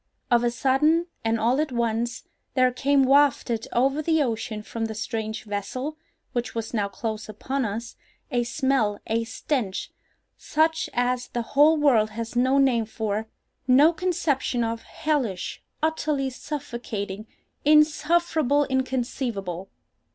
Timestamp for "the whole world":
11.27-12.09